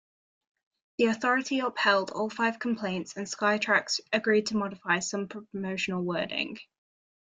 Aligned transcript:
The 0.97 1.05
Authority 1.05 1.59
upheld 1.59 2.09
all 2.09 2.31
five 2.31 2.57
complaints 2.57 3.15
and 3.17 3.27
Skytrax 3.27 3.99
agreed 4.11 4.47
to 4.47 4.57
modify 4.57 4.97
some 4.97 5.27
promotional 5.27 6.01
wording. 6.01 6.57